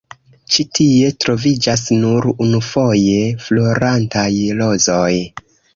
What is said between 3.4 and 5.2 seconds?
florantaj rozoj.